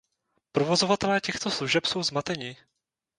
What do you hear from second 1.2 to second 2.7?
těchto služeb jsou zmateni.